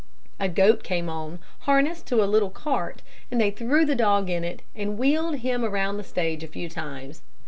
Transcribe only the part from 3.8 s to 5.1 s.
the dog in it, and